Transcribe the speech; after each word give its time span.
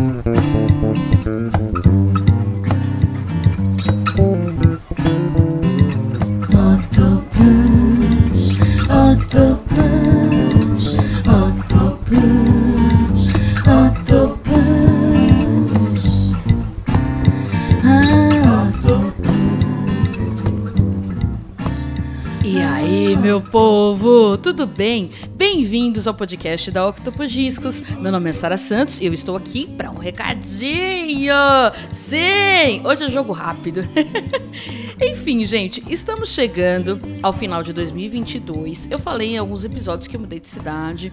Mm-hmm. 0.00 0.39
Meu 23.20 23.42
povo, 23.42 24.38
tudo 24.38 24.66
bem? 24.66 25.10
Bem-vindos 25.36 26.06
ao 26.06 26.14
podcast 26.14 26.70
da 26.70 26.88
Octopus 26.88 27.30
Discos. 27.30 27.78
Meu 27.98 28.10
nome 28.10 28.30
é 28.30 28.32
Sara 28.32 28.56
Santos 28.56 28.98
e 28.98 29.04
eu 29.04 29.12
estou 29.12 29.36
aqui 29.36 29.66
para 29.66 29.90
um 29.90 29.98
recadinho. 29.98 31.34
Sim, 31.92 32.80
hoje 32.82 33.04
é 33.04 33.10
jogo 33.10 33.32
rápido. 33.32 33.82
Enfim, 35.02 35.44
gente, 35.44 35.82
estamos 35.90 36.30
chegando 36.30 36.98
ao 37.22 37.32
final 37.32 37.62
de 37.62 37.74
2022. 37.74 38.90
Eu 38.90 38.98
falei 38.98 39.34
em 39.34 39.38
alguns 39.38 39.66
episódios 39.66 40.08
que 40.08 40.16
eu 40.16 40.20
mudei 40.20 40.40
de 40.40 40.48
cidade, 40.48 41.12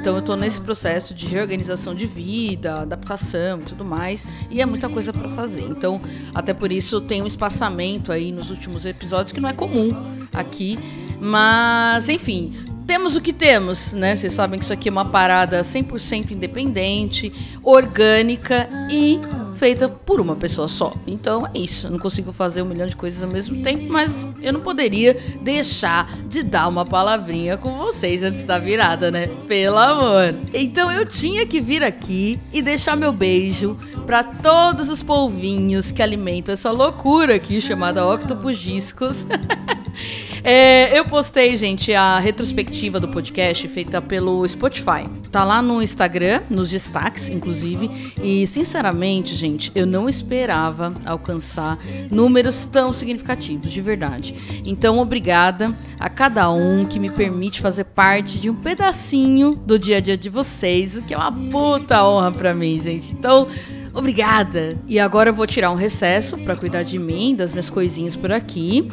então 0.00 0.16
eu 0.16 0.22
tô 0.22 0.34
nesse 0.36 0.60
processo 0.60 1.12
de 1.14 1.26
reorganização 1.26 1.94
de 1.94 2.06
vida, 2.06 2.80
adaptação 2.80 3.58
e 3.58 3.62
tudo 3.62 3.84
mais, 3.84 4.26
e 4.50 4.62
é 4.62 4.66
muita 4.66 4.88
coisa 4.88 5.12
para 5.12 5.28
fazer. 5.28 5.64
Então, 5.64 6.00
até 6.34 6.54
por 6.54 6.72
isso 6.72 6.98
tem 7.00 7.20
um 7.20 7.26
espaçamento 7.26 8.10
aí 8.10 8.32
nos 8.32 8.48
últimos 8.48 8.86
episódios 8.86 9.32
que 9.32 9.40
não 9.40 9.50
é 9.50 9.52
comum 9.52 9.94
aqui, 10.32 10.78
mas 11.24 12.08
enfim, 12.08 12.52
temos 12.84 13.14
o 13.14 13.20
que 13.20 13.32
temos, 13.32 13.92
né? 13.92 14.16
Vocês 14.16 14.32
sabem 14.32 14.58
que 14.58 14.64
isso 14.64 14.72
aqui 14.72 14.88
é 14.88 14.92
uma 14.92 15.04
parada 15.04 15.62
100% 15.62 16.32
independente, 16.32 17.32
orgânica 17.62 18.68
e 18.90 19.20
feita 19.54 19.88
por 19.88 20.20
uma 20.20 20.34
pessoa 20.34 20.66
só. 20.66 20.92
Então 21.06 21.46
é 21.46 21.56
isso. 21.60 21.86
Eu 21.86 21.92
não 21.92 21.98
consigo 22.00 22.32
fazer 22.32 22.60
um 22.60 22.64
milhão 22.64 22.88
de 22.88 22.96
coisas 22.96 23.22
ao 23.22 23.28
mesmo 23.28 23.62
tempo, 23.62 23.92
mas 23.92 24.26
eu 24.42 24.52
não 24.52 24.60
poderia 24.60 25.16
deixar 25.40 26.10
de 26.28 26.42
dar 26.42 26.66
uma 26.66 26.84
palavrinha 26.84 27.56
com 27.56 27.70
vocês 27.78 28.24
antes 28.24 28.42
da 28.42 28.58
virada, 28.58 29.12
né? 29.12 29.28
Pelo 29.46 29.78
amor. 29.78 30.34
Então 30.52 30.90
eu 30.90 31.06
tinha 31.06 31.46
que 31.46 31.60
vir 31.60 31.84
aqui 31.84 32.40
e 32.52 32.60
deixar 32.60 32.96
meu 32.96 33.12
beijo 33.12 33.78
para 34.04 34.24
todos 34.24 34.88
os 34.88 35.04
polvinhos 35.04 35.92
que 35.92 36.02
alimentam 36.02 36.52
essa 36.52 36.72
loucura 36.72 37.36
aqui 37.36 37.60
chamada 37.60 38.04
Octopus 38.04 38.58
Discos. 38.58 39.24
É, 40.44 40.98
eu 40.98 41.04
postei, 41.04 41.56
gente, 41.56 41.94
a 41.94 42.18
retrospectiva 42.18 42.98
do 42.98 43.06
podcast 43.06 43.68
feita 43.68 44.02
pelo 44.02 44.46
Spotify. 44.48 45.08
Tá 45.30 45.44
lá 45.44 45.62
no 45.62 45.80
Instagram, 45.80 46.42
nos 46.50 46.68
destaques, 46.68 47.28
inclusive. 47.28 47.88
E, 48.20 48.44
sinceramente, 48.48 49.36
gente, 49.36 49.70
eu 49.72 49.86
não 49.86 50.08
esperava 50.08 50.92
alcançar 51.06 51.78
números 52.10 52.64
tão 52.64 52.92
significativos, 52.92 53.70
de 53.70 53.80
verdade. 53.80 54.34
Então, 54.64 54.98
obrigada 54.98 55.76
a 55.98 56.10
cada 56.10 56.50
um 56.50 56.84
que 56.86 56.98
me 56.98 57.10
permite 57.10 57.60
fazer 57.60 57.84
parte 57.84 58.38
de 58.38 58.50
um 58.50 58.54
pedacinho 58.54 59.54
do 59.54 59.78
dia 59.78 59.98
a 59.98 60.00
dia 60.00 60.16
de 60.16 60.28
vocês, 60.28 60.96
o 60.96 61.02
que 61.02 61.14
é 61.14 61.16
uma 61.16 61.32
puta 61.32 62.04
honra 62.04 62.32
pra 62.32 62.52
mim, 62.52 62.80
gente. 62.82 63.12
Então. 63.12 63.46
Obrigada! 63.94 64.78
E 64.88 64.98
agora 64.98 65.28
eu 65.28 65.34
vou 65.34 65.46
tirar 65.46 65.70
um 65.70 65.74
recesso 65.74 66.38
para 66.38 66.56
cuidar 66.56 66.82
de 66.82 66.98
mim, 66.98 67.34
das 67.36 67.52
minhas 67.52 67.68
coisinhas 67.68 68.16
por 68.16 68.32
aqui. 68.32 68.90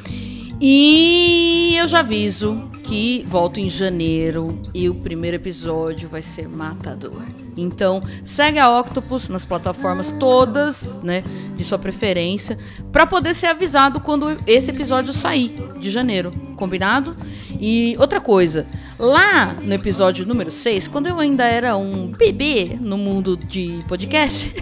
E 0.61 1.75
eu 1.77 1.88
já 1.88 1.99
aviso 1.99 2.69
que 2.83 3.23
volto 3.25 3.59
em 3.59 3.69
janeiro 3.69 4.61
e 4.73 4.89
o 4.89 4.95
primeiro 4.95 5.38
episódio 5.38 6.09
vai 6.09 6.21
ser 6.21 6.49
matador. 6.49 7.21
Então, 7.55 8.03
segue 8.25 8.59
a 8.59 8.80
Octopus 8.80 9.30
nas 9.30 9.45
plataformas 9.45 10.14
todas, 10.20 10.93
né, 11.02 11.23
de 11.55 11.64
sua 11.64 11.77
preferência, 11.77 12.58
para 12.92 13.05
poder 13.05 13.36
ser 13.36 13.47
avisado 13.47 14.02
quando 14.02 14.37
esse 14.45 14.71
episódio 14.71 15.14
sair 15.14 15.55
de 15.80 15.89
janeiro, 15.89 16.31
combinado? 16.58 17.15
E 17.59 17.95
outra 17.97 18.20
coisa, 18.20 18.65
lá 18.97 19.53
no 19.61 19.73
episódio 19.73 20.26
número 20.26 20.52
6, 20.52 20.89
quando 20.89 21.08
eu 21.08 21.20
ainda 21.20 21.45
era 21.45 21.77
um 21.77 22.08
bebê 22.08 22.77
no 22.81 22.97
mundo 22.97 23.37
de 23.37 23.83
podcast, 23.87 24.53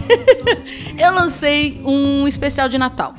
eu 0.96 1.12
lancei 1.12 1.80
um 1.84 2.26
especial 2.28 2.68
de 2.68 2.78
Natal 2.78 3.14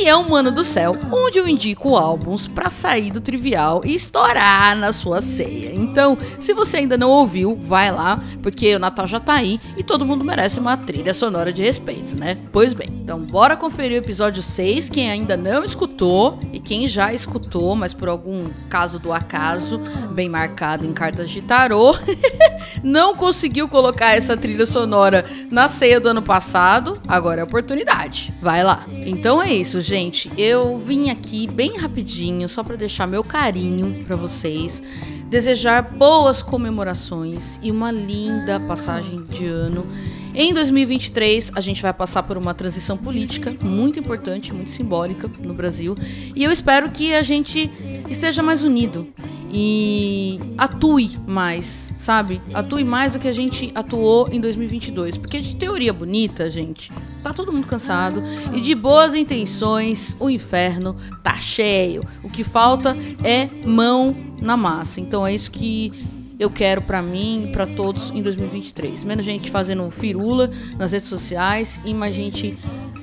que 0.00 0.08
é 0.08 0.16
Mano 0.16 0.50
do 0.50 0.64
Céu, 0.64 0.96
onde 1.12 1.38
eu 1.38 1.46
indico 1.46 1.94
álbuns 1.94 2.48
para 2.48 2.70
sair 2.70 3.10
do 3.10 3.20
trivial 3.20 3.82
e 3.84 3.94
estourar 3.94 4.74
na 4.74 4.94
sua 4.94 5.20
ceia. 5.20 5.74
Então, 5.74 6.16
se 6.40 6.54
você 6.54 6.78
ainda 6.78 6.96
não 6.96 7.10
ouviu, 7.10 7.54
vai 7.54 7.90
lá, 7.90 8.18
porque 8.42 8.74
o 8.74 8.78
Natal 8.78 9.06
já 9.06 9.20
tá 9.20 9.34
aí 9.34 9.60
e 9.76 9.82
todo 9.82 10.06
mundo 10.06 10.24
merece 10.24 10.58
uma 10.58 10.76
trilha 10.76 11.12
sonora 11.12 11.52
de 11.52 11.60
respeito, 11.60 12.16
né? 12.16 12.38
Pois 12.50 12.72
bem, 12.72 12.88
então 12.90 13.18
bora 13.18 13.56
conferir 13.56 14.00
o 14.00 14.04
episódio 14.04 14.42
6, 14.42 14.88
quem 14.88 15.10
ainda 15.10 15.36
não 15.36 15.64
escutou 15.64 16.38
e 16.50 16.60
quem 16.60 16.88
já 16.88 17.12
escutou, 17.12 17.76
mas 17.76 17.92
por 17.92 18.08
algum 18.08 18.44
caso 18.70 18.98
do 18.98 19.12
acaso, 19.12 19.78
bem 20.12 20.30
marcado 20.30 20.86
em 20.86 20.92
cartas 20.92 21.28
de 21.28 21.42
tarô, 21.42 21.94
não 22.82 23.14
conseguiu 23.14 23.68
colocar 23.68 24.16
essa 24.16 24.34
trilha 24.34 24.64
sonora 24.64 25.26
na 25.50 25.68
ceia 25.68 26.00
do 26.00 26.08
ano 26.08 26.22
passado, 26.22 26.98
agora 27.06 27.40
é 27.40 27.42
a 27.42 27.44
oportunidade. 27.44 28.32
Vai 28.40 28.62
lá. 28.62 28.86
Então 29.04 29.42
é 29.42 29.52
isso, 29.52 29.82
gente. 29.90 30.30
Eu 30.38 30.78
vim 30.78 31.10
aqui 31.10 31.48
bem 31.48 31.76
rapidinho, 31.76 32.48
só 32.48 32.62
para 32.62 32.76
deixar 32.76 33.08
meu 33.08 33.24
carinho 33.24 34.04
para 34.04 34.14
vocês, 34.14 34.80
desejar 35.28 35.82
boas 35.82 36.44
comemorações 36.44 37.58
e 37.60 37.72
uma 37.72 37.90
linda 37.90 38.60
passagem 38.60 39.24
de 39.24 39.46
ano. 39.46 39.84
Em 40.32 40.54
2023, 40.54 41.50
a 41.56 41.60
gente 41.60 41.82
vai 41.82 41.92
passar 41.92 42.22
por 42.22 42.38
uma 42.38 42.54
transição 42.54 42.96
política 42.96 43.52
muito 43.60 43.98
importante, 43.98 44.54
muito 44.54 44.70
simbólica 44.70 45.28
no 45.40 45.54
Brasil, 45.54 45.96
e 46.36 46.44
eu 46.44 46.52
espero 46.52 46.88
que 46.92 47.12
a 47.12 47.22
gente 47.22 47.68
esteja 48.08 48.44
mais 48.44 48.62
unido 48.62 49.08
e 49.52 50.38
atue 50.56 51.18
mais, 51.26 51.92
sabe? 51.98 52.40
Atue 52.54 52.84
mais 52.84 53.12
do 53.12 53.18
que 53.18 53.28
a 53.28 53.32
gente 53.32 53.72
atuou 53.74 54.28
em 54.30 54.40
2022, 54.40 55.16
porque 55.16 55.40
de 55.40 55.56
teoria 55.56 55.92
bonita, 55.92 56.48
gente, 56.48 56.92
tá 57.22 57.32
todo 57.32 57.52
mundo 57.52 57.66
cansado 57.66 58.22
e 58.52 58.60
de 58.60 58.74
boas 58.74 59.14
intenções, 59.14 60.16
o 60.20 60.30
inferno 60.30 60.96
tá 61.22 61.34
cheio. 61.34 62.04
O 62.22 62.30
que 62.30 62.44
falta 62.44 62.96
é 63.24 63.48
mão 63.64 64.14
na 64.40 64.56
massa. 64.56 65.00
Então 65.00 65.26
é 65.26 65.34
isso 65.34 65.50
que 65.50 65.92
eu 66.38 66.48
quero 66.48 66.80
para 66.80 67.02
mim 67.02 67.48
e 67.48 67.52
para 67.52 67.66
todos 67.66 68.10
em 68.10 68.22
2023. 68.22 69.04
Menos 69.04 69.26
gente 69.26 69.50
fazendo 69.50 69.90
firula 69.90 70.50
nas 70.78 70.92
redes 70.92 71.08
sociais 71.08 71.78
e 71.84 71.92
mais 71.92 72.14
gente 72.14 72.56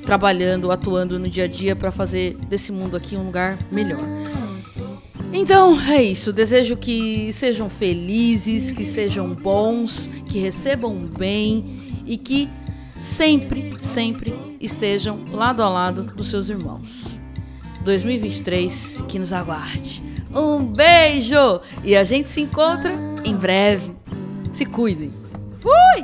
trabalhando, 0.06 0.72
atuando 0.72 1.20
no 1.20 1.30
dia 1.30 1.44
a 1.44 1.48
dia 1.48 1.76
para 1.76 1.92
fazer 1.92 2.36
desse 2.48 2.72
mundo 2.72 2.96
aqui 2.96 3.16
um 3.16 3.26
lugar 3.26 3.58
melhor. 3.70 4.00
Então 5.38 5.80
é 5.80 6.02
isso. 6.02 6.34
Desejo 6.34 6.76
que 6.76 7.32
sejam 7.32 7.70
felizes, 7.70 8.72
que 8.72 8.84
sejam 8.84 9.36
bons, 9.36 10.10
que 10.28 10.40
recebam 10.40 11.08
bem 11.16 12.02
e 12.08 12.18
que 12.18 12.50
sempre, 12.98 13.72
sempre 13.80 14.34
estejam 14.60 15.26
lado 15.32 15.62
a 15.62 15.70
lado 15.70 16.02
dos 16.04 16.28
seus 16.32 16.50
irmãos. 16.50 17.20
2023 17.84 19.04
que 19.08 19.20
nos 19.20 19.32
aguarde. 19.32 20.02
Um 20.34 20.66
beijo 20.66 21.62
e 21.84 21.96
a 21.96 22.04
gente 22.04 22.30
se 22.30 22.42
encontra 22.42 22.92
em 23.24 23.36
breve. 23.36 23.92
Se 24.52 24.66
cuidem. 24.66 25.14
Fui! 25.60 26.04